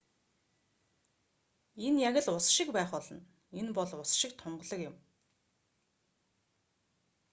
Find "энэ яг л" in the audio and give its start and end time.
1.87-2.29